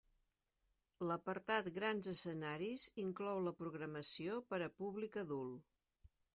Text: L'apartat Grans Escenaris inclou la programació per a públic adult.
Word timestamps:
L'apartat 1.09 1.69
Grans 1.75 2.09
Escenaris 2.13 2.87
inclou 3.05 3.43
la 3.49 3.55
programació 3.61 4.41
per 4.51 4.63
a 4.65 4.73
públic 4.83 5.23
adult. 5.27 6.13